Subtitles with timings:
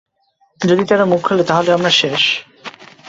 [0.61, 2.21] যদি তারা মুখ খোলে, তাহলে আমরা শেষ।